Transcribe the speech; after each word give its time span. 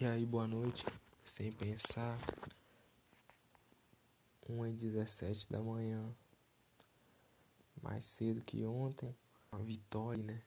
E 0.00 0.06
aí, 0.06 0.24
boa 0.24 0.46
noite. 0.46 0.86
Sem 1.22 1.52
pensar, 1.52 2.18
1 4.48 4.66
e 4.68 4.72
17 4.72 5.52
da 5.52 5.60
manhã, 5.60 6.02
mais 7.82 8.06
cedo 8.06 8.40
que 8.40 8.64
ontem, 8.64 9.14
uma 9.52 9.62
vitória, 9.62 10.22
né? 10.24 10.40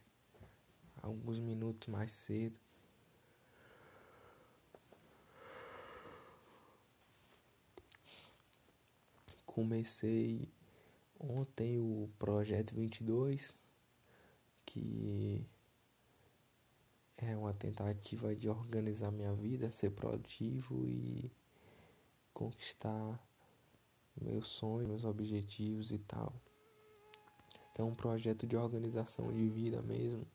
Alguns 1.04 1.38
minutos 1.38 1.88
mais 1.88 2.12
cedo. 2.12 2.60
Comecei 9.46 10.51
ontem 11.20 11.78
o 11.78 12.10
projeto 12.17 12.74
22, 12.74 13.56
que 14.65 15.46
é 17.17 17.35
uma 17.38 17.53
tentativa 17.53 18.35
de 18.35 18.49
organizar 18.49 19.11
minha 19.11 19.34
vida, 19.34 19.71
ser 19.71 19.91
produtivo 19.91 20.88
e 20.88 21.31
conquistar 22.34 23.20
meus 24.20 24.48
sonhos, 24.48 24.88
meus 24.88 25.04
objetivos 25.04 25.91
e 25.91 25.99
tal. 25.99 26.34
É 27.76 27.84
um 27.84 27.95
projeto 27.95 28.45
de 28.45 28.55
organização 28.55 29.31
de 29.31 29.49
vida 29.49 29.81
mesmo, 29.81 30.26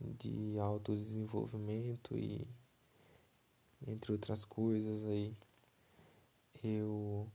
de 0.00 0.58
autodesenvolvimento 0.58 2.16
e 2.16 2.46
entre 3.86 4.12
outras 4.12 4.44
coisas 4.44 5.04
aí. 5.04 5.36
Eu 6.62 7.30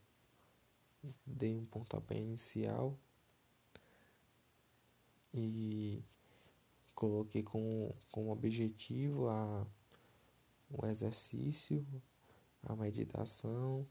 dei 1.26 1.58
um 1.58 1.66
pontapé 1.66 2.18
inicial 2.18 2.98
e 5.34 6.04
coloquei 7.02 7.42
como, 7.42 7.96
como 8.12 8.32
objetivo 8.32 9.28
a, 9.28 9.66
o 10.70 10.86
exercício, 10.86 11.84
a 12.62 12.76
meditação 12.76 13.88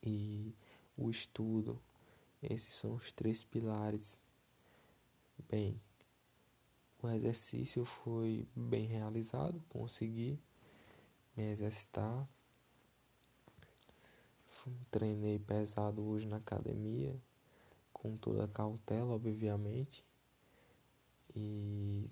e 0.00 0.54
o 0.96 1.10
estudo. 1.10 1.82
Esses 2.40 2.74
são 2.74 2.94
os 2.94 3.10
três 3.10 3.42
pilares. 3.42 4.22
Bem, 5.50 5.80
o 7.02 7.08
exercício 7.08 7.84
foi 7.84 8.46
bem 8.54 8.86
realizado, 8.86 9.60
consegui 9.68 10.38
me 11.36 11.50
exercitar. 11.50 12.28
Treinei 14.88 15.40
pesado 15.40 16.06
hoje 16.06 16.28
na 16.28 16.36
academia, 16.36 17.20
com 17.92 18.16
toda 18.16 18.44
a 18.44 18.48
cautela, 18.48 19.14
obviamente. 19.14 20.04
E 21.34 22.10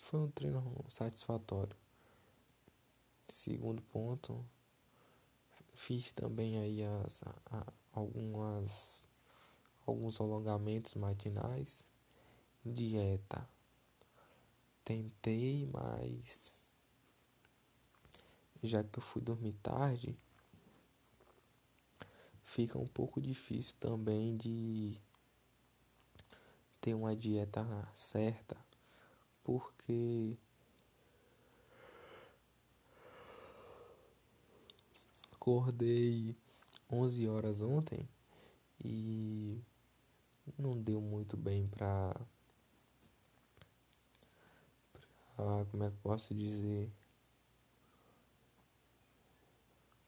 foi 0.00 0.20
um 0.20 0.30
treino 0.30 0.84
satisfatório. 0.88 1.76
Segundo 3.28 3.82
ponto, 3.82 4.44
fiz 5.74 6.12
também 6.12 6.58
aí 6.58 6.82
as, 6.82 7.22
a, 7.50 7.72
algumas 7.92 9.04
alguns 9.86 10.20
alongamentos 10.20 10.94
matinais, 10.94 11.84
dieta. 12.64 13.48
Tentei, 14.84 15.68
mas 15.72 16.56
já 18.62 18.82
que 18.82 18.98
eu 18.98 19.02
fui 19.02 19.22
dormir 19.22 19.52
tarde, 19.62 20.16
fica 22.42 22.78
um 22.78 22.86
pouco 22.86 23.20
difícil 23.20 23.74
também 23.78 24.36
de 24.36 25.00
ter 26.86 26.94
uma 26.94 27.16
dieta 27.16 27.66
certa, 27.92 28.56
porque 29.42 30.38
acordei 35.32 36.36
11 36.88 37.26
horas 37.26 37.60
ontem 37.60 38.08
e 38.84 39.60
não 40.56 40.80
deu 40.80 41.00
muito 41.00 41.36
bem 41.36 41.66
pra, 41.66 42.14
pra 45.34 45.64
como 45.64 45.82
é 45.82 45.90
que 45.90 45.96
posso 45.96 46.32
dizer 46.32 46.88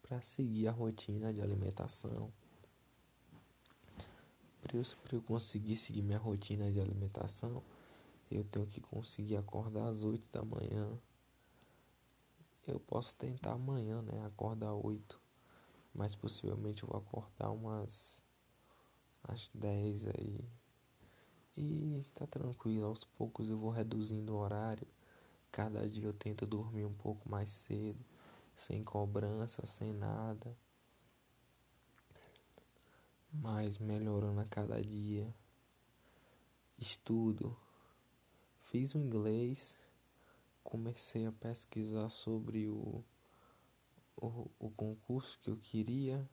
para 0.00 0.22
seguir 0.22 0.68
a 0.68 0.70
rotina 0.70 1.34
de 1.34 1.42
alimentação 1.42 2.32
para 4.62 4.76
eu 5.16 5.22
conseguir 5.22 5.76
seguir 5.76 6.02
minha 6.02 6.18
rotina 6.18 6.70
de 6.70 6.80
alimentação, 6.80 7.62
eu 8.30 8.44
tenho 8.44 8.66
que 8.66 8.80
conseguir 8.80 9.36
acordar 9.36 9.88
às 9.88 10.02
8 10.02 10.30
da 10.30 10.44
manhã. 10.44 10.98
Eu 12.66 12.78
posso 12.80 13.16
tentar 13.16 13.52
amanhã, 13.52 14.02
né? 14.02 14.24
Acordar 14.26 14.74
8. 14.74 15.20
Mas 15.94 16.14
possivelmente 16.14 16.82
eu 16.82 16.88
vou 16.88 16.98
acordar 16.98 17.50
umas 17.50 18.22
às 19.22 19.50
10 19.54 20.08
aí. 20.08 20.44
E 21.56 22.04
tá 22.14 22.26
tranquilo, 22.26 22.86
aos 22.86 23.04
poucos 23.04 23.48
eu 23.48 23.58
vou 23.58 23.70
reduzindo 23.70 24.34
o 24.34 24.38
horário. 24.38 24.86
Cada 25.50 25.88
dia 25.88 26.04
eu 26.06 26.12
tento 26.12 26.46
dormir 26.46 26.84
um 26.84 26.92
pouco 26.92 27.28
mais 27.28 27.50
cedo, 27.50 28.04
sem 28.54 28.84
cobrança, 28.84 29.64
sem 29.64 29.92
nada 29.92 30.54
mas 33.40 33.78
melhorando 33.78 34.40
a 34.40 34.44
cada 34.44 34.80
dia. 34.82 35.32
Estudo. 36.78 37.56
Fiz 38.62 38.94
o 38.94 38.98
inglês, 38.98 39.76
comecei 40.62 41.24
a 41.24 41.32
pesquisar 41.32 42.08
sobre 42.10 42.68
o, 42.68 43.02
o, 44.16 44.50
o 44.58 44.70
concurso 44.70 45.38
que 45.40 45.50
eu 45.50 45.56
queria, 45.56 46.28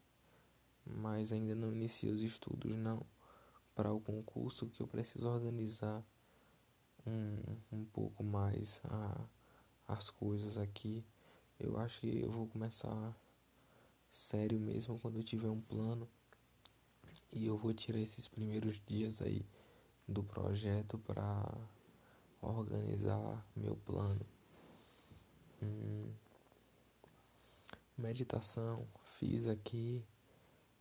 mas 0.85 1.31
ainda 1.31 1.55
não 1.55 1.71
iniciei 1.71 2.11
os 2.11 2.21
estudos 2.21 2.75
não 2.75 3.05
para 3.73 3.93
o 3.93 4.01
concurso 4.01 4.67
que 4.67 4.81
eu 4.81 4.87
preciso 4.87 5.27
organizar 5.27 6.03
um, 7.05 7.37
um 7.71 7.85
pouco 7.85 8.23
mais 8.23 8.81
a, 8.85 9.25
as 9.87 10.09
coisas 10.09 10.57
aqui. 10.57 11.05
Eu 11.57 11.77
acho 11.77 12.01
que 12.01 12.21
eu 12.21 12.31
vou 12.31 12.47
começar 12.47 13.15
sério 14.11 14.59
mesmo 14.59 14.99
quando 14.99 15.17
eu 15.17 15.23
tiver 15.23 15.49
um 15.49 15.61
plano 15.61 16.09
e 17.35 17.45
eu 17.45 17.57
vou 17.57 17.73
tirar 17.73 17.99
esses 17.99 18.29
primeiros 18.29 18.81
dias 18.87 19.21
aí 19.21 19.45
do 20.07 20.23
projeto 20.23 20.97
para 20.97 21.53
organizar 22.41 23.45
meu 23.53 23.75
plano. 23.75 24.25
Hum, 25.61 26.13
meditação, 27.97 28.87
fiz 29.03 29.47
aqui 29.47 30.01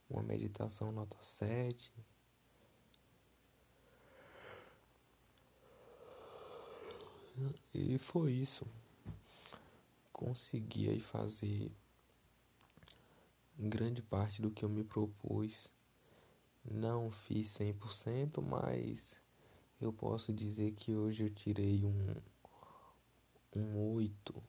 uma 0.08 0.22
meditação 0.22 0.92
nota 0.92 1.16
7. 1.20 1.92
E 7.74 7.98
foi 7.98 8.30
isso. 8.30 8.64
Consegui 10.12 10.88
aí 10.88 11.00
fazer 11.00 11.72
grande 13.58 14.00
parte 14.02 14.40
do 14.40 14.52
que 14.52 14.64
eu 14.64 14.68
me 14.68 14.84
propus. 14.84 15.72
Não 16.70 17.10
fiz 17.10 17.48
100%, 17.58 18.40
mas 18.40 19.20
eu 19.80 19.92
posso 19.92 20.32
dizer 20.32 20.72
que 20.72 20.94
hoje 20.94 21.24
eu 21.24 21.30
tirei 21.30 21.84
um, 21.84 22.14
um 23.54 23.92
8, 23.94 24.42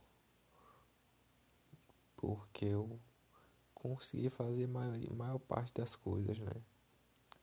porque 2.15 2.65
eu 2.65 2.99
consegui 3.73 4.29
fazer 4.29 4.67
maior, 4.67 4.97
maior 5.13 5.39
parte 5.39 5.73
das 5.73 5.95
coisas, 5.95 6.39
né? 6.39 6.53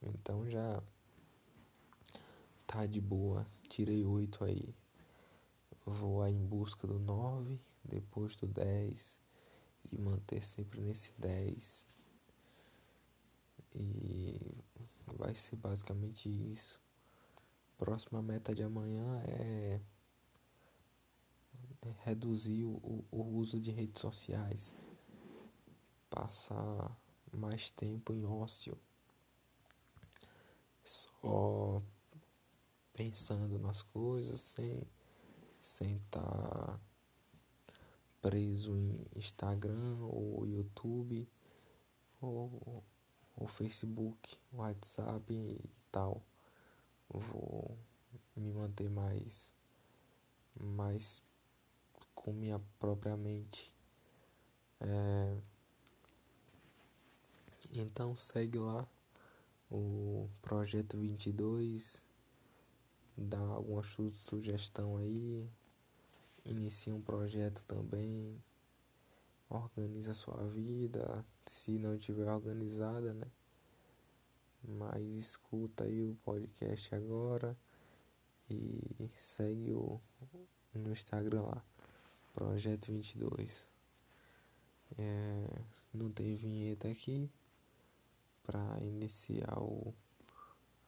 Então 0.03 0.49
já 0.49 0.83
tá 2.67 2.87
de 2.87 3.01
boa, 3.01 3.47
tirei 3.69 4.05
8 4.05 4.45
aí. 4.45 4.75
Vou 5.85 6.23
aí 6.23 6.35
em 6.35 6.47
busca 6.47 6.87
do 6.87 6.99
9, 6.99 7.61
depois 7.85 8.37
do 8.37 8.47
10 8.47 9.21
e 9.91 9.99
manter 9.99 10.43
sempre 10.43 10.81
nesse 10.81 11.13
10 11.19 11.87
e 13.75 14.12
vai 15.23 15.35
ser 15.37 15.55
basicamente 15.55 16.29
isso. 16.29 16.81
Próxima 17.79 18.21
meta 18.21 18.53
de 18.53 18.63
amanhã 18.65 19.23
é, 19.25 19.81
é 21.83 21.95
reduzir 22.05 22.65
o, 22.65 23.05
o 23.11 23.23
uso 23.37 23.61
de 23.61 23.71
redes 23.71 24.01
sociais. 24.01 24.75
Passar 26.11 26.97
mais 27.33 27.71
tempo 27.71 28.13
em 28.13 28.25
ócio. 28.25 28.77
Só 30.83 31.81
pensando 32.93 33.61
nas 33.61 33.81
coisas 33.81 34.57
sem 35.61 35.97
estar 35.97 36.21
tá 36.21 36.81
preso 38.21 38.77
em 38.77 39.07
Instagram 39.15 39.99
ou 40.01 40.45
YouTube 40.47 41.29
ou 42.21 42.85
o 43.43 43.47
Facebook, 43.47 44.39
o 44.53 44.59
WhatsApp 44.59 45.33
e 45.33 45.61
tal. 45.91 46.23
Vou 47.09 47.77
me 48.37 48.53
manter 48.53 48.89
mais 48.89 49.53
mais 50.59 51.23
com 52.15 52.33
minha 52.33 52.61
própria 52.79 53.17
mente. 53.17 53.75
É, 54.81 55.37
então 57.73 58.17
segue 58.17 58.59
lá 58.59 58.87
o 59.71 60.29
projeto 60.43 60.99
22, 60.99 62.03
dá 63.17 63.39
alguma 63.39 63.83
su 63.83 64.13
sugestão 64.13 64.97
aí, 64.99 65.49
inicia 66.45 66.95
um 66.95 67.01
projeto 67.01 67.65
também, 67.65 68.43
organiza 69.57 70.13
a 70.13 70.15
sua 70.15 70.43
vida, 70.49 71.25
se 71.47 71.79
não 71.79 71.99
tiver 71.99 72.31
organizada, 72.31 73.13
né? 73.13 73.27
Mas 74.63 75.03
escuta 75.13 75.85
aí 75.85 76.03
o 76.03 76.17
podcast 76.25 76.95
agora 76.95 77.57
e 78.49 79.11
segue 79.17 79.73
o 79.73 80.01
no 80.75 80.93
Instagram 80.93 81.43
lá, 81.43 81.65
Projeto 82.35 82.93
22. 82.93 83.69
É, 84.99 85.63
não 85.93 86.11
tem 86.11 86.35
vinheta 86.35 86.89
aqui 86.89 87.31
para 88.43 88.79
iniciar 88.81 89.59
o, 89.59 89.95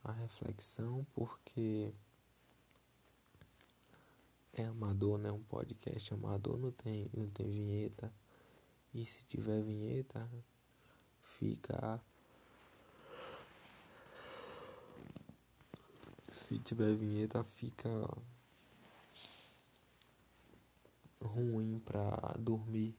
a 0.03 0.13
reflexão, 0.13 1.07
porque 1.15 1.93
é 4.53 4.65
amador, 4.65 5.19
né? 5.19 5.31
Um 5.33 5.43
podcast 5.43 6.15
amador 6.15 6.59
não 6.59 6.71
tem, 6.71 7.11
não 7.15 7.29
tem 7.29 7.51
vinheta. 7.51 8.13
E 8.95 9.05
se 9.05 9.25
tiver 9.25 9.61
vinheta, 9.61 10.31
fica. 11.21 12.01
Se 16.33 16.61
tiver 16.61 16.95
vinheta, 16.95 17.43
fica 17.43 17.91
ruim 21.21 21.81
pra 21.81 22.37
dormir. 22.39 22.95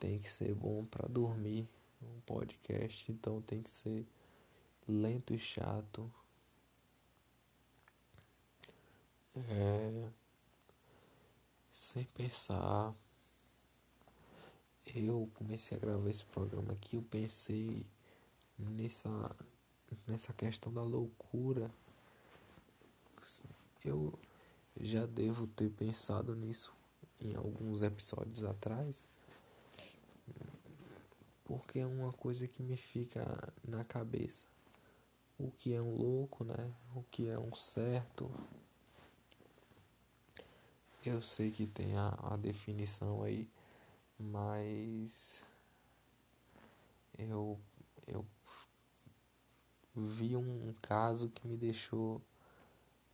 Tem 0.00 0.18
que 0.18 0.28
ser 0.28 0.52
bom 0.54 0.84
pra 0.84 1.06
dormir. 1.06 1.68
Um 2.02 2.20
podcast, 2.22 3.12
então 3.12 3.40
tem 3.42 3.62
que 3.62 3.70
ser 3.70 4.04
lento 4.88 5.32
e 5.32 5.38
chato. 5.38 6.10
É, 9.36 10.10
sem 11.70 12.04
pensar. 12.04 12.94
Eu 14.94 15.30
comecei 15.34 15.76
a 15.76 15.80
gravar 15.80 16.08
esse 16.08 16.24
programa 16.24 16.72
aqui, 16.72 16.96
eu 16.96 17.02
pensei 17.02 17.86
nessa 18.58 19.36
nessa 20.06 20.32
questão 20.32 20.72
da 20.72 20.82
loucura. 20.82 21.70
Eu 23.84 24.18
já 24.80 25.06
devo 25.06 25.46
ter 25.46 25.70
pensado 25.70 26.34
nisso 26.34 26.72
em 27.20 27.34
alguns 27.34 27.82
episódios 27.82 28.44
atrás, 28.44 29.06
porque 31.44 31.80
é 31.80 31.86
uma 31.86 32.12
coisa 32.12 32.46
que 32.46 32.62
me 32.62 32.76
fica 32.76 33.24
na 33.66 33.84
cabeça. 33.84 34.46
O 35.38 35.50
que 35.50 35.72
é 35.72 35.80
um 35.80 35.94
louco, 35.94 36.44
né? 36.44 36.74
O 36.94 37.02
que 37.04 37.28
é 37.28 37.38
um 37.38 37.54
certo. 37.54 38.30
Eu 41.04 41.22
sei 41.22 41.50
que 41.50 41.66
tem 41.66 41.96
a, 41.96 42.08
a 42.22 42.36
definição 42.36 43.22
aí, 43.22 43.48
mas 44.20 45.46
eu, 47.18 47.58
eu 48.06 48.24
vi 49.94 50.36
um 50.36 50.74
caso 50.82 51.30
que 51.30 51.48
me 51.48 51.56
deixou 51.56 52.20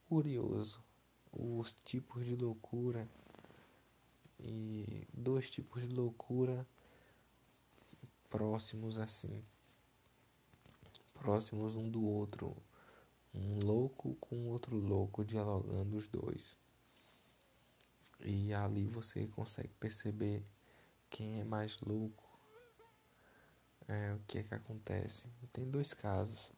curioso. 0.09 0.83
Os 1.33 1.73
tipos 1.85 2.25
de 2.25 2.35
loucura 2.35 3.09
e 4.41 5.07
dois 5.13 5.49
tipos 5.49 5.83
de 5.83 5.95
loucura 5.95 6.67
próximos 8.29 8.99
assim, 8.99 9.45
próximos 11.15 11.77
um 11.77 11.89
do 11.89 12.05
outro, 12.05 12.57
um 13.35 13.59
louco 13.65 14.15
com 14.17 14.49
outro 14.49 14.77
louco 14.77 15.25
dialogando 15.25 15.97
os 15.97 16.07
dois. 16.07 16.57
E 18.25 18.53
ali 18.55 18.87
você 18.87 19.29
consegue 19.29 19.73
perceber 19.79 20.43
quem 21.11 21.41
é 21.41 21.45
mais 21.45 21.77
louco. 21.81 22.25
É, 23.89 24.15
o 24.15 24.21
que 24.27 24.39
é 24.39 24.43
que 24.43 24.55
acontece? 24.55 25.27
Tem 25.53 25.69
dois 25.71 25.95
casos. 25.95 26.53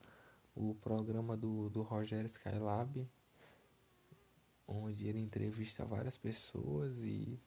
O 0.55 0.75
programa 0.75 1.37
do, 1.37 1.69
do 1.71 1.83
Roger 1.83 2.25
Skylab 2.25 3.07
onde 4.69 5.09
ele 5.09 5.19
entrevista 5.19 5.85
várias 5.87 6.19
pessoas 6.19 7.03
e, 7.03 7.41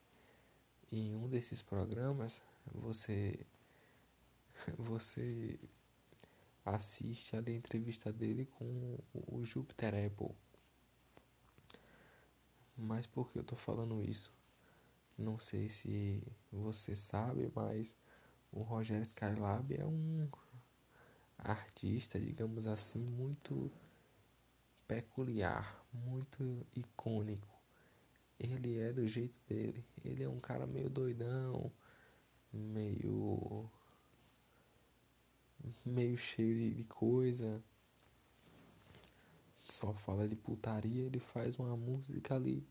em 0.91 1.15
um 1.15 1.29
desses 1.29 1.61
programas 1.61 2.41
você 2.73 3.45
você 4.77 5.59
assiste 6.65 7.35
a 7.35 7.51
entrevista 7.51 8.11
dele 8.11 8.45
com 8.45 8.97
o 9.13 9.43
Jupiter 9.45 9.93
Apple. 10.05 10.35
Mas 12.75 13.05
por 13.05 13.31
que 13.31 13.39
eu 13.39 13.43
tô 13.43 13.55
falando 13.55 14.03
isso? 14.03 14.31
Não 15.21 15.37
sei 15.37 15.69
se 15.69 16.23
você 16.51 16.95
sabe, 16.95 17.51
mas 17.55 17.95
o 18.51 18.61
Roger 18.61 19.01
Skylab 19.03 19.73
é 19.73 19.85
um 19.85 20.27
artista, 21.37 22.19
digamos 22.19 22.65
assim, 22.65 22.99
muito 22.99 23.71
peculiar, 24.87 25.85
muito 25.93 26.65
icônico. 26.75 27.47
Ele 28.39 28.79
é 28.79 28.91
do 28.91 29.07
jeito 29.07 29.39
dele. 29.47 29.85
Ele 30.03 30.23
é 30.23 30.29
um 30.29 30.39
cara 30.39 30.65
meio 30.65 30.89
doidão, 30.89 31.71
meio 32.51 33.69
meio 35.85 36.17
cheio 36.17 36.73
de 36.73 36.83
coisa. 36.85 37.63
Só 39.69 39.93
fala 39.93 40.27
de 40.27 40.35
putaria, 40.35 41.05
ele 41.05 41.19
faz 41.19 41.57
uma 41.57 41.77
música 41.77 42.35
ali 42.35 42.65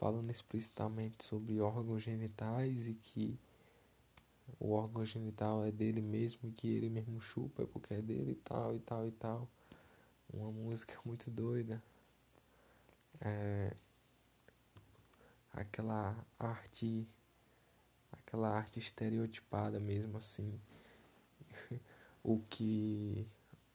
falando 0.00 0.30
explicitamente 0.30 1.22
sobre 1.22 1.60
órgãos 1.60 2.02
genitais 2.02 2.88
e 2.88 2.94
que 2.94 3.38
o 4.58 4.72
órgão 4.72 5.04
genital 5.04 5.62
é 5.62 5.70
dele 5.70 6.00
mesmo 6.00 6.48
e 6.48 6.52
que 6.52 6.68
ele 6.68 6.88
mesmo 6.88 7.20
chupa 7.20 7.66
porque 7.66 7.92
é 7.92 8.00
dele 8.00 8.32
e 8.32 8.36
tal 8.36 8.74
e 8.74 8.80
tal 8.80 9.06
e 9.06 9.10
tal 9.12 9.46
uma 10.32 10.50
música 10.50 10.98
muito 11.04 11.30
doida. 11.30 11.82
É, 13.20 13.74
aquela 15.52 16.16
arte 16.38 17.06
aquela 18.10 18.48
arte 18.48 18.78
estereotipada 18.78 19.78
mesmo 19.78 20.16
assim 20.16 20.58
o 22.24 22.40
que 22.48 23.26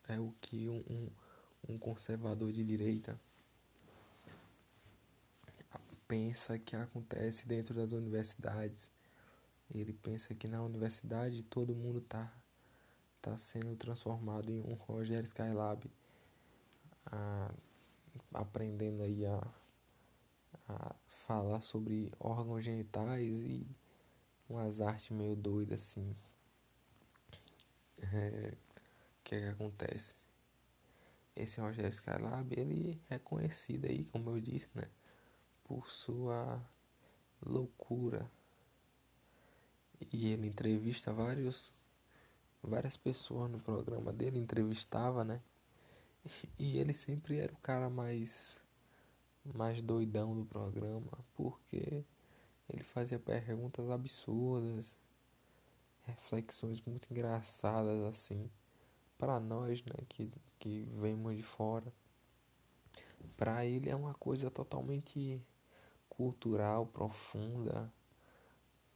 é 0.08 0.20
o 0.20 0.34
que 0.42 0.68
um, 0.68 1.12
um 1.70 1.78
conservador 1.78 2.52
de 2.52 2.64
direita 2.64 3.20
pensa 6.08 6.58
que 6.60 6.76
acontece 6.76 7.48
dentro 7.48 7.74
das 7.74 7.92
universidades 7.92 8.92
ele 9.74 9.94
pensa 9.94 10.34
que 10.36 10.48
na 10.48 10.62
universidade 10.62 11.44
todo 11.44 11.76
mundo 11.76 12.02
tá 12.02 12.32
tá 13.22 13.36
sendo 13.38 13.76
transformado 13.76 14.52
em 14.52 14.62
um 14.62 14.76
Roger 14.76 15.24
Skylab 15.24 15.90
a, 17.08 17.52
aprendendo 18.34 19.02
aí 19.02 19.26
a, 19.26 19.42
a 20.70 20.96
falar 21.08 21.62
sobre 21.62 22.12
órgãos 22.20 22.64
genitais 22.64 23.42
e 23.42 23.68
umas 24.48 24.80
artes 24.80 25.10
meio 25.10 25.36
doidas 25.36 25.82
assim. 25.82 26.16
É, 28.14 28.54
o 28.54 29.24
que, 29.24 29.36
é 29.36 29.40
que 29.40 29.48
acontece? 29.48 30.14
Esse 31.36 31.60
Rogério 31.60 31.90
Skylab, 31.90 32.54
ele 32.56 33.02
é 33.10 33.18
conhecido 33.18 33.88
aí, 33.88 34.06
como 34.06 34.30
eu 34.30 34.40
disse, 34.40 34.70
né? 34.76 34.84
Por 35.66 35.90
sua 35.90 36.64
loucura. 37.46 38.32
E 40.14 40.32
ele 40.32 40.48
entrevista 40.48 41.12
vários, 41.12 41.74
várias 42.62 42.96
pessoas 42.96 43.50
no 43.52 43.60
programa 43.60 44.14
dele, 44.14 44.40
entrevistava, 44.40 45.24
né? 45.24 45.42
E 46.58 46.78
ele 46.78 46.94
sempre 46.94 47.38
era 47.38 47.54
o 47.54 47.58
cara 47.58 47.90
mais 47.90 48.64
mais 49.54 49.80
doidão 49.80 50.36
do 50.36 50.44
programa, 50.44 51.12
porque 51.36 52.04
ele 52.68 52.84
fazia 52.84 53.20
perguntas 53.20 53.92
absurdas, 53.92 54.98
reflexões 56.02 56.82
muito 56.82 57.08
engraçadas 57.12 58.04
assim, 58.06 58.50
para 59.20 59.40
nós, 59.40 59.84
né, 59.84 59.94
que 60.10 60.32
que 60.58 60.88
vemos 61.00 61.36
de 61.36 61.44
fora. 61.44 61.94
Para 63.38 63.66
ele 63.66 63.90
é 63.90 63.96
uma 63.96 64.14
coisa 64.16 64.50
totalmente 64.50 65.40
cultural, 66.16 66.86
profunda. 66.88 67.92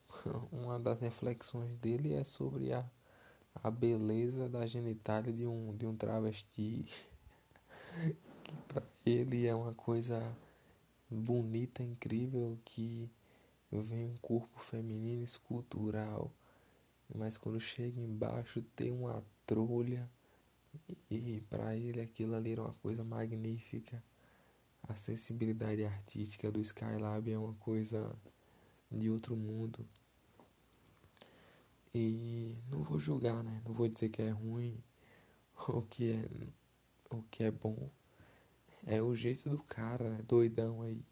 Uma 0.52 0.80
das 0.80 1.00
reflexões 1.00 1.76
dele 1.78 2.14
é 2.14 2.24
sobre 2.24 2.74
a, 2.74 2.90
a 3.56 3.70
beleza 3.70 4.50
da 4.50 4.66
genitália 4.66 5.32
de 5.32 5.46
um, 5.46 5.76
de 5.76 5.86
um 5.86 5.96
travesti 5.96 6.86
que 8.44 8.56
para 8.68 8.84
ele 9.06 9.46
é 9.46 9.54
uma 9.54 9.74
coisa 9.74 10.36
bonita, 11.10 11.84
incrível 11.84 12.58
que 12.64 13.10
vem 13.72 14.06
um 14.06 14.18
corpo 14.18 14.60
feminino 14.60 15.24
escultural, 15.24 16.32
mas 17.14 17.38
quando 17.38 17.60
chega 17.60 18.00
embaixo 18.00 18.62
tem 18.76 18.92
uma 18.92 19.24
trolha 19.46 20.10
e 21.10 21.42
para 21.50 21.76
ele 21.76 22.02
aquilo 22.02 22.36
ali 22.36 22.52
era 22.52 22.62
uma 22.62 22.74
coisa 22.76 23.04
magnífica. 23.04 24.04
A 24.90 24.96
sensibilidade 24.96 25.86
artística 25.86 26.52
do 26.52 26.60
Skylab 26.60 27.32
é 27.32 27.38
uma 27.38 27.54
coisa 27.54 28.12
de 28.92 29.08
outro 29.08 29.36
mundo. 29.36 29.88
E 31.94 32.58
não 32.72 32.82
vou 32.82 33.00
julgar, 33.00 33.44
né? 33.44 33.62
Não 33.68 33.72
vou 33.72 33.88
dizer 33.88 34.10
que 34.10 34.24
é 34.24 34.32
ruim 34.32 34.84
ou 35.70 35.84
que 35.84 36.12
é, 36.12 37.16
o 37.16 37.22
que 37.30 37.44
é 37.44 37.52
bom. 37.52 37.92
É 38.88 39.00
o 39.00 39.16
jeito 39.16 39.48
do 39.48 39.60
cara, 39.60 40.10
né? 40.10 40.24
doidão 40.24 40.82
aí. 40.82 41.06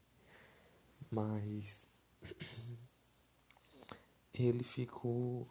Mas 1.11 1.85
ele 4.33 4.63
ficou 4.63 5.47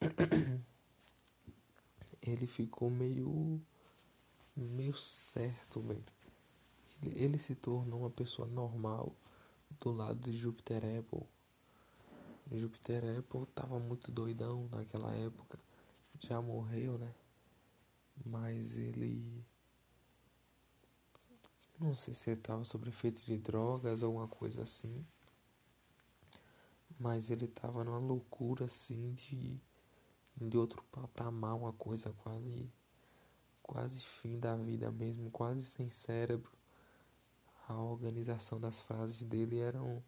ele 2.22 2.46
ficou 2.46 2.90
meio 2.90 3.60
meio 4.56 4.96
certo, 4.96 5.82
velho. 5.82 6.15
Ele, 7.02 7.38
se 7.38 7.54
tornou 7.54 8.00
uma 8.00 8.10
pessoa 8.10 8.48
normal 8.48 9.14
do 9.80 9.92
lado 9.92 10.30
de 10.30 10.36
Júpiter 10.36 10.82
Apple. 10.98 11.26
Júpiter 12.52 13.18
Apple 13.18 13.46
tava 13.54 13.78
muito 13.78 14.10
doidão 14.10 14.68
naquela 14.70 15.14
época. 15.16 15.58
Já 16.18 16.40
morreu, 16.40 16.96
né? 16.98 17.14
Mas 18.24 18.78
ele. 18.78 19.44
Não 21.78 21.94
sei 21.94 22.14
se 22.14 22.30
ele 22.30 22.40
tava 22.40 22.64
sob 22.64 22.88
efeito 22.88 23.22
de 23.24 23.36
drogas 23.36 24.02
ou 24.02 24.08
alguma 24.08 24.28
coisa 24.28 24.62
assim. 24.62 25.04
Mas 26.98 27.30
ele 27.30 27.46
tava 27.46 27.84
numa 27.84 27.98
loucura 27.98 28.64
assim 28.64 29.12
de. 29.12 29.60
De 30.38 30.56
outro 30.58 30.82
patamar, 30.84 31.54
uma 31.54 31.72
coisa 31.72 32.12
quase. 32.12 32.70
Quase 33.62 34.00
fim 34.00 34.38
da 34.38 34.54
vida 34.56 34.90
mesmo, 34.92 35.30
quase 35.30 35.64
sem 35.64 35.90
cérebro. 35.90 36.52
A 37.68 37.74
organização 37.74 38.60
das 38.60 38.80
frases 38.80 39.22
dele 39.22 39.58
eram 39.58 40.02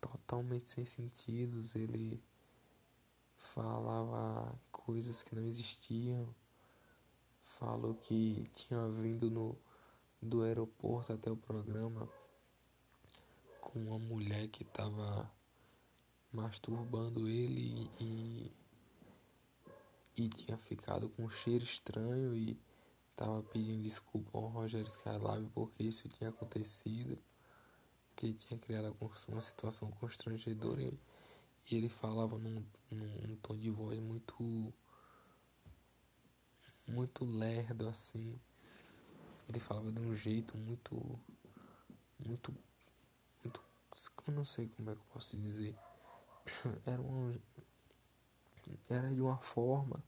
totalmente 0.00 0.70
sem 0.70 0.84
sentidos. 0.84 1.74
Ele 1.74 2.22
falava 3.36 4.58
coisas 4.72 5.22
que 5.22 5.34
não 5.34 5.44
existiam. 5.44 6.34
Falou 7.42 7.94
que 7.94 8.48
tinha 8.52 8.88
vindo 8.88 9.30
no, 9.30 9.56
do 10.20 10.42
aeroporto 10.42 11.12
até 11.12 11.30
o 11.30 11.36
programa 11.36 12.08
com 13.60 13.78
uma 13.78 13.98
mulher 13.98 14.48
que 14.48 14.62
estava 14.62 15.30
masturbando 16.32 17.28
ele 17.28 17.90
e, 18.00 18.52
e 20.16 20.28
tinha 20.28 20.56
ficado 20.58 21.08
com 21.10 21.24
um 21.24 21.30
cheiro 21.30 21.64
estranho 21.64 22.34
e 22.34 22.58
estava 23.16 23.42
pedindo 23.44 23.82
desculpa 23.82 24.36
ao 24.36 24.48
Roger 24.48 24.86
Skylab 24.86 25.48
porque 25.54 25.82
isso 25.82 26.06
tinha 26.06 26.28
acontecido 26.28 27.18
que 28.14 28.34
tinha 28.34 28.60
criado 28.60 28.94
uma 29.28 29.40
situação 29.40 29.90
constrangedora 29.92 30.82
e, 30.82 30.98
ele 31.70 31.88
falava 31.88 32.38
num, 32.38 32.62
num, 32.90 33.36
tom 33.36 33.56
de 33.56 33.70
voz 33.70 33.98
muito 33.98 34.72
muito 36.86 37.24
lerdo 37.24 37.88
assim. 37.88 38.38
Ele 39.48 39.58
falava 39.58 39.90
de 39.90 40.00
um 40.00 40.14
jeito 40.14 40.56
muito 40.58 40.94
muito 42.18 42.54
muito 43.42 43.64
eu 44.28 44.34
não 44.34 44.44
sei 44.44 44.68
como 44.68 44.90
é 44.90 44.94
que 44.94 45.00
eu 45.00 45.06
posso 45.06 45.36
dizer. 45.38 45.74
Era 46.84 47.00
um 47.00 47.34
era 48.88 49.14
de 49.14 49.20
uma 49.20 49.38
forma 49.38 50.02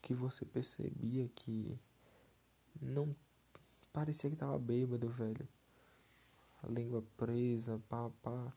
que 0.00 0.14
você 0.14 0.44
percebia 0.44 1.28
que 1.28 1.78
não 2.80 3.14
parecia 3.92 4.30
que 4.30 4.36
tava 4.36 4.58
bêbado 4.58 5.08
velho 5.08 5.48
a 6.62 6.68
língua 6.68 7.02
presa, 7.16 7.80
pá, 7.88 8.10
pá. 8.22 8.52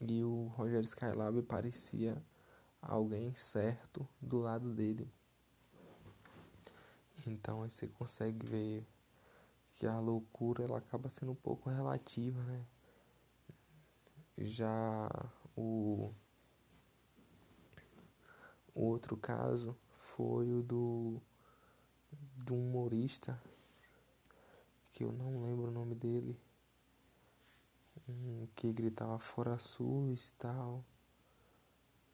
E 0.00 0.24
o 0.24 0.46
Roger 0.56 0.82
Skylab 0.82 1.42
parecia 1.42 2.22
alguém 2.80 3.34
certo 3.34 4.08
do 4.20 4.38
lado 4.38 4.72
dele. 4.72 5.10
Então 7.26 7.62
aí 7.62 7.70
você 7.70 7.86
consegue 7.86 8.46
ver 8.46 8.86
que 9.72 9.86
a 9.86 9.98
loucura 10.00 10.64
ela 10.64 10.78
acaba 10.78 11.10
sendo 11.10 11.32
um 11.32 11.36
pouco 11.36 11.68
relativa, 11.68 12.42
né? 12.44 12.64
Já 14.38 15.06
o, 15.54 16.14
o 18.74 18.84
outro 18.84 19.18
caso 19.18 19.76
foi 19.98 20.50
o 20.50 20.62
do 20.62 21.20
de 22.44 22.52
um 22.52 22.68
humorista 22.68 23.40
que 24.90 25.04
eu 25.04 25.12
não 25.12 25.42
lembro 25.42 25.68
o 25.68 25.70
nome 25.70 25.94
dele, 25.94 26.38
um 28.08 28.46
que 28.54 28.72
gritava 28.72 29.18
fora 29.18 29.58
SUS 29.58 30.30
e 30.30 30.32
tal, 30.34 30.84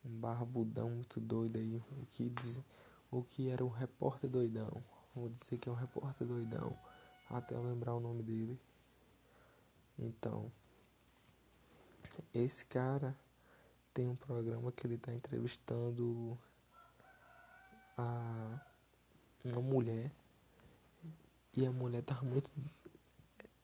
um 0.05 0.19
barbudão 0.19 0.89
muito 0.89 1.19
doido 1.19 1.57
aí, 1.57 1.75
o 1.75 2.05
que, 2.05 2.29
diz, 2.29 2.59
o 3.09 3.23
que 3.23 3.49
era 3.49 3.65
o 3.65 3.69
repórter 3.69 4.29
doidão, 4.29 4.83
vou 5.15 5.29
dizer 5.29 5.57
que 5.57 5.67
é 5.67 5.71
um 5.71 5.75
repórter 5.75 6.27
doidão, 6.27 6.77
até 7.29 7.55
eu 7.55 7.63
lembrar 7.63 7.95
o 7.95 7.99
nome 7.99 8.21
dele. 8.21 8.59
Então, 9.97 10.51
esse 12.33 12.65
cara 12.65 13.17
tem 13.93 14.07
um 14.07 14.15
programa 14.15 14.71
que 14.71 14.85
ele 14.85 14.95
está 14.95 15.13
entrevistando 15.13 16.37
a 17.97 18.61
uma 19.51 19.61
mulher 19.61 20.11
e 21.57 21.65
a 21.65 21.71
mulher 21.71 22.03
tava 22.03 22.23
muito. 22.23 22.51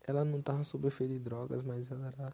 Ela 0.02 0.26
não 0.26 0.42
tava 0.42 0.64
sob 0.64 0.88
efeito 0.88 1.14
de 1.14 1.20
drogas, 1.20 1.62
mas 1.62 1.92
ela 1.92 2.08
era. 2.08 2.34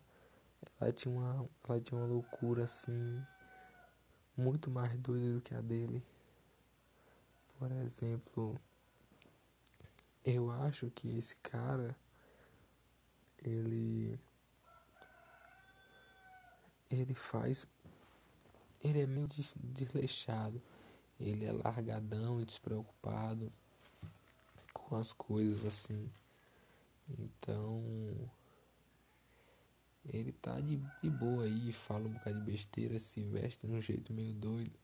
Ela 0.80 0.94
tinha 0.94 1.14
uma. 1.14 1.50
Ela 1.68 1.82
tinha 1.82 2.00
uma 2.00 2.08
loucura 2.08 2.64
assim. 2.64 3.22
Muito 4.38 4.72
mais 4.72 4.96
doida 4.98 5.34
do 5.34 5.42
que 5.42 5.54
a 5.54 5.60
dele. 5.60 6.02
Por 7.58 7.70
exemplo. 7.74 8.58
Eu 10.24 10.50
acho 10.50 10.90
que 10.92 11.18
esse 11.18 11.36
cara. 11.38 11.94
Ele. 13.44 14.18
Ele 16.90 17.14
faz. 17.14 17.68
Ele 18.82 19.02
é 19.02 19.06
meio 19.06 19.28
desleixado. 19.58 20.62
Ele 21.20 21.46
é 21.46 21.52
largadão 21.52 22.42
e 22.42 22.46
despreocupado 22.46 23.52
com 24.74 24.96
as 24.96 25.12
coisas 25.12 25.66
assim. 25.66 26.10
Então 27.18 27.84
ele 30.08 30.32
tá 30.32 30.60
de, 30.60 30.78
de 31.02 31.10
boa 31.10 31.44
aí, 31.44 31.72
fala 31.72 32.08
um 32.08 32.14
bocado 32.14 32.40
de 32.40 32.46
besteira, 32.52 33.00
se 33.00 33.24
veste 33.24 33.68
de 33.68 33.74
um 33.74 33.82
jeito 33.82 34.14
meio 34.14 34.34
doido. 34.34 34.80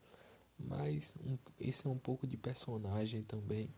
Mas 0.57 1.15
um, 1.23 1.37
é 1.59 1.89
um 1.89 1.97
pouco 1.97 2.27
de 2.27 2.37
personagem 2.37 3.23
também. 3.23 3.73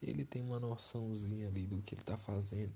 Ele 0.00 0.24
tem 0.24 0.42
uma 0.42 0.58
noçãozinha 0.58 1.48
ali 1.48 1.66
do 1.66 1.80
que 1.82 1.94
ele 1.94 2.02
tá 2.02 2.18
fazendo. 2.18 2.74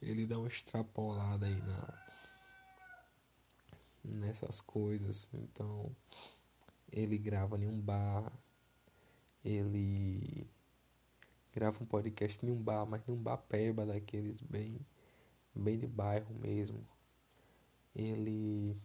Ele 0.00 0.26
dá 0.26 0.36
uma 0.38 0.48
extrapolada 0.48 1.46
aí 1.46 1.62
na 1.62 2.01
nessas 4.04 4.60
coisas. 4.60 5.28
Então, 5.32 5.94
ele 6.90 7.18
grava 7.18 7.58
em 7.58 7.66
um 7.66 7.80
bar, 7.80 8.32
ele 9.44 10.46
grava 11.52 11.82
um 11.82 11.86
podcast 11.86 12.44
em 12.44 12.50
um 12.50 12.62
bar, 12.62 12.86
mas 12.86 13.06
em 13.08 13.12
um 13.12 13.16
bar 13.16 13.38
peba 13.38 13.86
daqueles 13.86 14.40
bem, 14.40 14.78
bem 15.54 15.78
de 15.78 15.86
bairro 15.86 16.34
mesmo. 16.34 16.86
Ele 17.94 18.76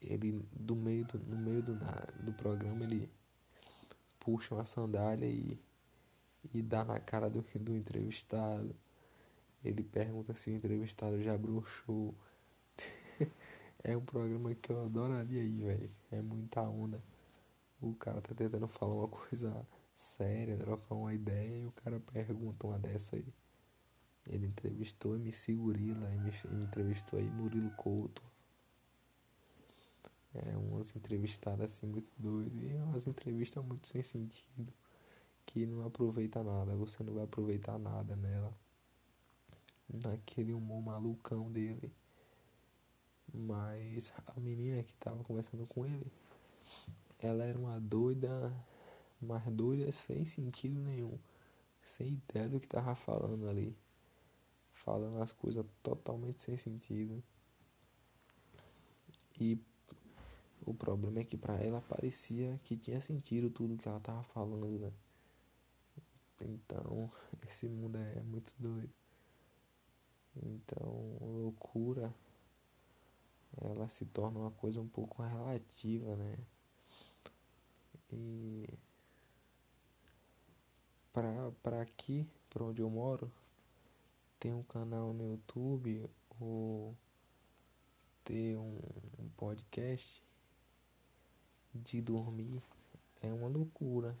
ele 0.00 0.46
do 0.52 0.76
meio 0.76 1.04
do, 1.06 1.18
no 1.18 1.36
meio 1.36 1.62
do, 1.62 1.74
do 2.22 2.32
programa 2.34 2.84
ele 2.84 3.10
puxa 4.20 4.54
uma 4.54 4.64
sandália 4.64 5.26
e, 5.26 5.58
e 6.52 6.62
dá 6.62 6.84
na 6.84 6.98
cara 6.98 7.28
do, 7.28 7.42
do 7.60 7.76
entrevistado. 7.76 8.74
Ele 9.64 9.82
pergunta 9.82 10.34
se 10.34 10.50
o 10.50 10.54
entrevistado 10.54 11.20
já 11.22 11.36
bruxou. 11.36 12.14
É 13.84 13.96
um 13.96 14.04
programa 14.04 14.52
que 14.56 14.72
eu 14.72 14.84
adoraria 14.86 15.40
ir, 15.40 15.62
velho. 15.62 15.90
É 16.10 16.20
muita 16.20 16.62
onda. 16.62 17.00
O 17.80 17.94
cara 17.94 18.20
tá 18.20 18.34
tentando 18.34 18.66
falar 18.66 18.92
uma 18.92 19.06
coisa 19.06 19.64
séria, 19.94 20.56
trocar 20.56 20.96
uma 20.96 21.14
ideia 21.14 21.58
e 21.58 21.66
o 21.66 21.70
cara 21.70 22.00
pergunta 22.00 22.66
uma 22.66 22.76
dessa 22.76 23.14
aí. 23.14 23.32
Ele 24.26 24.46
entrevistou 24.46 25.14
MC 25.14 25.54
Gorila, 25.54 26.08
me 26.08 26.64
entrevistou 26.64 27.20
aí 27.20 27.30
Murilo 27.30 27.70
Couto. 27.76 28.22
É 30.34 30.56
umas 30.56 30.94
entrevistadas 30.94 31.72
assim 31.72 31.86
muito 31.86 32.12
doidas 32.18 32.62
e 32.62 32.74
umas 32.74 33.06
entrevistas 33.06 33.64
muito 33.64 33.86
sem 33.86 34.02
sentido 34.02 34.72
que 35.46 35.66
não 35.66 35.86
aproveita 35.86 36.42
nada, 36.44 36.76
você 36.76 37.02
não 37.02 37.14
vai 37.14 37.24
aproveitar 37.24 37.78
nada 37.78 38.14
nela. 38.14 38.54
Naquele 39.88 40.52
humor 40.52 40.82
malucão 40.82 41.50
dele. 41.50 41.92
Mas 43.32 44.12
a 44.26 44.40
menina 44.40 44.82
que 44.82 44.92
tava 44.94 45.22
conversando 45.24 45.66
com 45.66 45.84
ele, 45.84 46.10
ela 47.18 47.44
era 47.44 47.58
uma 47.58 47.80
doida, 47.80 48.52
mas 49.20 49.44
doida 49.52 49.90
sem 49.92 50.24
sentido 50.24 50.80
nenhum. 50.80 51.18
Sem 51.82 52.14
ideia 52.14 52.48
do 52.48 52.60
que 52.60 52.66
tava 52.66 52.94
falando 52.94 53.48
ali. 53.48 53.76
Falando 54.72 55.22
as 55.22 55.32
coisas 55.32 55.64
totalmente 55.82 56.42
sem 56.42 56.56
sentido. 56.56 57.22
E 59.40 59.58
o 60.66 60.74
problema 60.74 61.20
é 61.20 61.24
que 61.24 61.36
para 61.36 61.54
ela 61.54 61.80
parecia 61.80 62.60
que 62.64 62.76
tinha 62.76 63.00
sentido 63.00 63.48
tudo 63.50 63.76
que 63.76 63.88
ela 63.88 64.00
tava 64.00 64.22
falando, 64.22 64.78
né? 64.78 64.92
Então, 66.42 67.10
esse 67.46 67.68
mundo 67.68 67.98
é 67.98 68.20
muito 68.22 68.54
doido. 68.58 68.92
Então, 70.36 71.18
loucura 71.20 72.14
ela 73.60 73.88
se 73.88 74.04
torna 74.06 74.38
uma 74.38 74.50
coisa 74.52 74.80
um 74.80 74.88
pouco 74.88 75.22
relativa, 75.22 76.14
né? 76.16 76.38
E 78.12 78.68
pra 81.12 81.82
aqui, 81.82 82.26
pra 82.48 82.64
onde 82.64 82.80
eu 82.80 82.88
moro, 82.88 83.30
tem 84.38 84.54
um 84.54 84.62
canal 84.62 85.12
no 85.12 85.24
YouTube 85.32 86.08
ou 86.40 86.94
ter 88.24 88.56
um, 88.56 88.78
um 89.18 89.28
podcast 89.36 90.22
de 91.74 92.00
dormir 92.00 92.62
é 93.20 93.32
uma 93.32 93.48
loucura. 93.48 94.16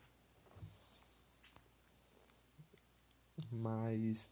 Mas 3.50 4.28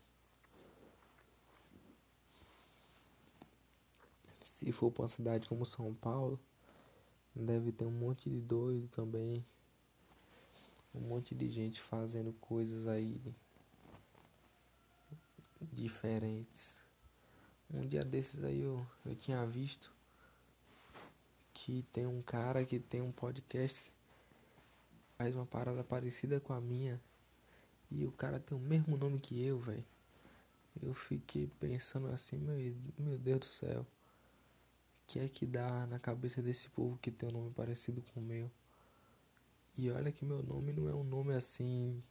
se 4.67 4.73
for 4.73 4.91
para 4.91 5.03
uma 5.03 5.09
cidade 5.09 5.47
como 5.47 5.65
São 5.65 5.95
Paulo, 5.95 6.41
deve 7.33 7.71
ter 7.71 7.85
um 7.85 7.91
monte 7.93 8.29
de 8.29 8.41
doido 8.41 8.89
também. 8.89 9.47
Um 10.93 10.99
monte 10.99 11.37
de 11.37 11.49
gente 11.49 11.81
fazendo 11.81 12.33
coisas 12.41 12.89
aí 12.89 13.21
diferentes. 15.73 16.75
Um 17.73 17.87
dia 17.87 18.05
desses 18.05 18.43
aí 18.43 18.61
eu, 18.61 18.85
eu 19.05 19.15
tinha 19.15 19.47
visto 19.47 19.95
que 21.55 21.85
tem 21.93 22.05
um 22.09 22.21
cara 22.21 22.65
que 22.65 22.81
tem 22.81 23.01
um 23.01 23.13
podcast 23.13 23.93
faz 25.17 25.33
uma 25.37 25.47
parada 25.47 25.85
parecida 25.85 26.41
com 26.41 26.53
a 26.53 26.61
minha 26.61 27.01
e 27.89 28.05
o 28.05 28.11
cara 28.11 28.41
tem 28.41 28.59
o 28.59 28.61
mesmo 28.61 28.97
nome 28.97 29.21
que 29.21 29.41
eu, 29.41 29.61
velho. 29.61 29.85
Eu 30.83 30.93
fiquei 30.93 31.47
pensando 31.61 32.09
assim, 32.09 32.37
meu, 32.37 32.75
meu 32.99 33.17
Deus 33.17 33.39
do 33.39 33.47
céu 33.47 33.87
que 35.07 35.19
é 35.19 35.29
que 35.29 35.47
dá 35.47 35.87
na 35.87 35.99
cabeça 35.99 36.43
desse 36.43 36.69
povo 36.71 36.99
que 36.99 37.11
tem 37.11 37.29
um 37.29 37.33
nome 37.33 37.51
parecido 37.53 38.03
com 38.03 38.21
o 38.21 38.23
meu? 38.23 38.51
E 39.79 39.91
olha 39.91 40.11
que 40.11 40.25
meu 40.25 40.43
nome 40.43 40.73
não 40.73 40.89
é 40.89 40.95
um 40.95 41.05
nome 41.05 41.35
assim 41.35 42.03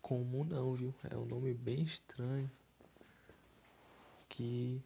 comum 0.00 0.44
não, 0.44 0.74
viu? 0.74 0.94
É 1.10 1.16
um 1.16 1.24
nome 1.24 1.54
bem 1.54 1.82
estranho 1.82 2.50
que 4.28 4.82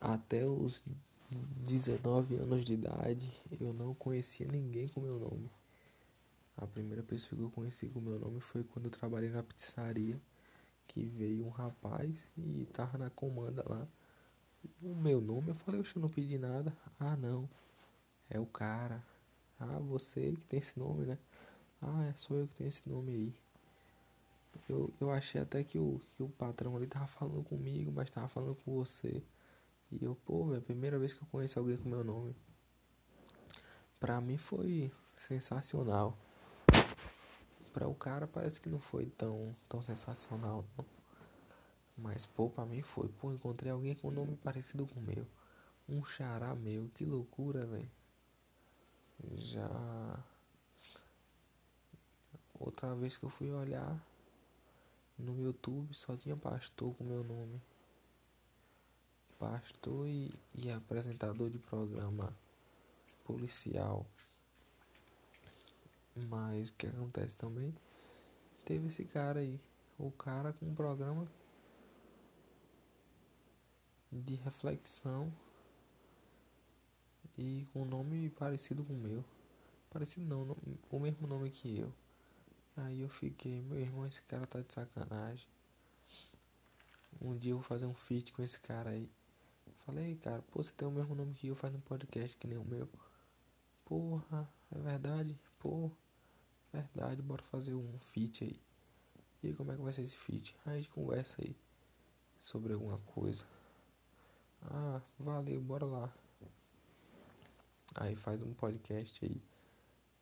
até 0.00 0.44
os 0.46 0.82
19 1.30 2.36
anos 2.36 2.64
de 2.64 2.74
idade 2.74 3.30
eu 3.60 3.72
não 3.72 3.94
conhecia 3.94 4.46
ninguém 4.46 4.88
com 4.88 5.00
meu 5.00 5.18
nome. 5.18 5.50
A 6.56 6.66
primeira 6.66 7.02
pessoa 7.02 7.38
que 7.38 7.44
eu 7.44 7.50
conheci 7.50 7.88
com 7.88 8.00
meu 8.00 8.18
nome 8.18 8.40
foi 8.40 8.64
quando 8.64 8.86
eu 8.86 8.90
trabalhei 8.90 9.30
na 9.30 9.42
pizzaria, 9.42 10.20
que 10.86 11.04
veio 11.04 11.46
um 11.46 11.50
rapaz 11.50 12.26
e 12.36 12.66
tava 12.72 12.98
na 12.98 13.10
comanda 13.10 13.64
lá 13.68 13.86
o 14.82 14.94
meu 14.94 15.20
nome, 15.20 15.48
eu 15.50 15.54
falei, 15.54 15.80
eu 15.80 16.00
não 16.00 16.08
pedi 16.08 16.38
nada. 16.38 16.76
Ah, 16.98 17.16
não. 17.16 17.48
É 18.30 18.38
o 18.38 18.46
cara. 18.46 19.04
Ah, 19.58 19.78
você 19.78 20.32
que 20.32 20.40
tem 20.42 20.60
esse 20.60 20.78
nome, 20.78 21.06
né? 21.06 21.18
Ah, 21.80 22.06
é 22.06 22.14
só 22.16 22.34
eu 22.34 22.46
que 22.46 22.54
tenho 22.54 22.68
esse 22.68 22.88
nome 22.88 23.12
aí. 23.12 23.34
Eu, 24.68 24.92
eu 25.00 25.10
achei 25.10 25.40
até 25.40 25.64
que 25.64 25.78
o, 25.78 26.00
que 26.10 26.22
o 26.22 26.28
patrão 26.28 26.76
ali 26.76 26.86
tava 26.86 27.06
falando 27.06 27.42
comigo, 27.44 27.90
mas 27.90 28.10
tava 28.10 28.28
falando 28.28 28.54
com 28.56 28.74
você. 28.74 29.22
E 29.90 30.04
eu, 30.04 30.14
pô, 30.14 30.54
é 30.54 30.58
a 30.58 30.60
primeira 30.60 30.98
vez 30.98 31.12
que 31.12 31.22
eu 31.22 31.28
conheço 31.28 31.58
alguém 31.58 31.76
com 31.76 31.88
meu 31.88 32.04
nome. 32.04 32.36
Pra 33.98 34.20
mim 34.20 34.36
foi 34.36 34.92
sensacional. 35.16 36.16
Pra 37.72 37.88
o 37.88 37.94
cara 37.94 38.26
parece 38.26 38.60
que 38.60 38.68
não 38.68 38.80
foi 38.80 39.06
tão, 39.06 39.56
tão 39.68 39.80
sensacional, 39.80 40.64
não. 40.76 40.97
Mas, 41.98 42.26
pô, 42.26 42.48
pra 42.48 42.64
mim 42.64 42.80
foi. 42.80 43.08
Pô, 43.08 43.32
encontrei 43.32 43.72
alguém 43.72 43.94
com 43.94 44.08
um 44.08 44.12
nome 44.12 44.36
parecido 44.36 44.86
com 44.86 45.00
o 45.00 45.02
meu. 45.02 45.26
Um 45.88 46.04
xará 46.04 46.54
meu. 46.54 46.88
Que 46.94 47.04
loucura, 47.04 47.66
velho. 47.66 47.90
Já. 49.34 50.24
Outra 52.58 52.94
vez 52.94 53.16
que 53.16 53.24
eu 53.24 53.30
fui 53.30 53.50
olhar 53.50 54.00
no 55.18 55.40
YouTube 55.40 55.92
só 55.92 56.16
tinha 56.16 56.36
pastor 56.36 56.94
com 56.94 57.02
meu 57.02 57.24
nome. 57.24 57.60
Pastor 59.38 60.06
e, 60.06 60.32
e 60.54 60.70
apresentador 60.70 61.50
de 61.50 61.58
programa 61.58 62.36
policial. 63.24 64.06
Mas 66.14 66.68
o 66.68 66.74
que 66.74 66.86
acontece 66.86 67.36
também? 67.36 67.74
Teve 68.64 68.86
esse 68.88 69.04
cara 69.04 69.40
aí. 69.40 69.60
O 69.98 70.10
cara 70.12 70.52
com 70.52 70.66
um 70.66 70.74
programa 70.74 71.28
de 74.10 74.34
reflexão 74.36 75.32
e 77.36 77.66
com 77.72 77.82
um 77.82 77.84
nome 77.84 78.30
parecido 78.30 78.84
com 78.84 78.92
o 78.92 78.96
meu. 78.96 79.24
Parecido 79.90 80.26
não, 80.26 80.56
o 80.90 80.98
mesmo 80.98 81.26
nome 81.26 81.50
que 81.50 81.78
eu. 81.78 81.92
Aí 82.76 83.00
eu 83.00 83.08
fiquei, 83.08 83.62
meu 83.62 83.78
irmão, 83.78 84.06
esse 84.06 84.22
cara 84.22 84.46
tá 84.46 84.60
de 84.60 84.72
sacanagem. 84.72 85.46
Um 87.20 87.36
dia 87.36 87.52
eu 87.52 87.56
vou 87.56 87.64
fazer 87.64 87.86
um 87.86 87.94
feat 87.94 88.32
com 88.32 88.42
esse 88.42 88.60
cara 88.60 88.90
aí. 88.90 89.10
Falei, 89.78 90.16
cara, 90.16 90.42
pô, 90.42 90.62
você 90.62 90.72
tem 90.72 90.86
o 90.86 90.90
mesmo 90.90 91.14
nome 91.14 91.32
que 91.34 91.48
eu, 91.48 91.56
faz 91.56 91.74
um 91.74 91.80
podcast 91.80 92.36
que 92.36 92.46
nem 92.46 92.58
o 92.58 92.64
meu. 92.64 92.88
Porra, 93.84 94.48
é 94.70 94.78
verdade? 94.78 95.38
Pô, 95.58 95.90
verdade, 96.72 97.22
bora 97.22 97.42
fazer 97.42 97.74
um 97.74 97.98
feat 97.98 98.44
aí. 98.44 98.60
E 99.42 99.54
como 99.54 99.72
é 99.72 99.76
que 99.76 99.82
vai 99.82 99.92
ser 99.92 100.02
esse 100.02 100.16
feat? 100.16 100.54
Aí 100.66 100.74
a 100.74 100.76
gente 100.76 100.90
conversa 100.90 101.42
aí 101.42 101.56
sobre 102.38 102.74
alguma 102.74 102.98
coisa. 102.98 103.46
Ah, 104.62 105.00
valeu, 105.18 105.60
bora 105.60 105.86
lá. 105.86 106.12
Aí 107.94 108.14
faz 108.14 108.42
um 108.42 108.52
podcast 108.54 109.24
aí. 109.24 109.42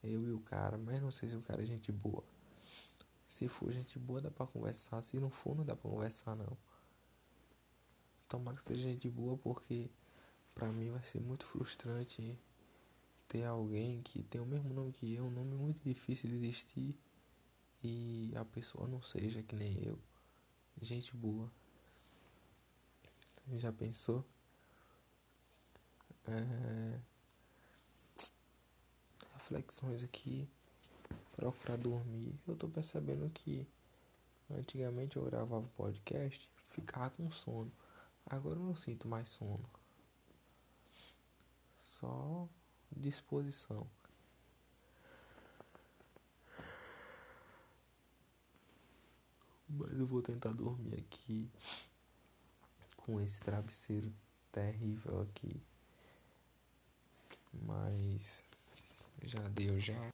Eu 0.03 0.27
e 0.27 0.33
o 0.33 0.40
cara, 0.40 0.79
mas 0.79 1.01
não 1.01 1.11
sei 1.11 1.29
se 1.29 1.37
o 1.37 1.42
cara 1.42 1.62
é 1.62 1.66
gente 1.66 1.90
boa. 1.90 2.22
Se 3.27 3.49
for 3.49 3.72
gente 3.72 3.99
boa, 3.99 4.20
dá 4.20 4.31
pra 4.31 4.46
conversar. 4.46 5.03
Se 5.03 5.18
não 5.18 5.31
for, 5.31 5.57
não 5.57 5.64
dá 5.64 5.75
pra 5.75 5.90
conversar, 5.90 6.37
não. 6.37 6.57
Tomara 8.29 8.57
que 8.57 8.62
seja 8.62 8.83
gente 8.83 9.09
boa, 9.11 9.37
porque 9.37 9.90
pra 10.55 10.72
mim 10.72 10.90
vai 10.90 11.05
ser 11.05 11.20
muito 11.20 11.44
frustrante 11.46 12.38
ter 13.29 13.44
alguém 13.44 14.01
que 14.03 14.22
tem 14.22 14.40
o 14.40 14.46
mesmo 14.46 14.72
nome 14.72 14.92
que 14.92 15.14
eu, 15.14 15.25
um 15.25 15.31
nome 15.31 15.55
muito 15.55 15.83
difícil 15.83 16.31
de 16.31 16.37
existir, 16.37 16.96
e 17.83 18.33
a 18.37 18.44
pessoa 18.44 18.88
não 18.88 19.03
seja 19.03 19.42
que 19.42 19.55
nem 19.55 19.85
eu. 19.85 19.99
Gente 20.81 21.14
boa. 21.16 21.51
Já 23.54 23.72
pensou? 23.72 24.24
É... 26.26 26.98
Reflexões 29.35 30.02
aqui. 30.02 30.48
Procurar 31.32 31.76
dormir. 31.76 32.35
Eu 32.46 32.56
tô 32.56 32.68
percebendo 32.68 33.30
que 33.30 33.66
antigamente 34.50 35.16
eu 35.16 35.24
gravava 35.24 35.68
podcast, 35.76 36.50
ficava 36.68 37.11
com 37.11 37.30
sono. 37.30 37.70
Agora 38.28 38.59
eu 38.59 38.64
não 38.64 38.74
sinto 38.74 39.06
mais 39.06 39.28
sono. 39.28 39.64
Só 41.80 42.48
disposição. 42.96 43.87
Mas 49.68 49.98
eu 49.98 50.06
vou 50.06 50.22
tentar 50.22 50.52
dormir 50.52 50.94
aqui 50.94 51.48
com 53.07 53.21
esse 53.21 53.40
travesseiro 53.40 54.12
terrível 54.51 55.23
aqui. 55.23 55.62
Mas 57.53 58.45
já 59.23 59.40
deu 59.49 59.81
já. 59.81 60.12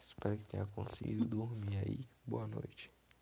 Espero 0.00 0.38
que 0.38 0.44
tenha 0.44 0.66
conseguido 0.66 1.24
dormir 1.26 1.76
aí. 1.78 2.08
Boa 2.26 2.46
noite. 2.46 2.90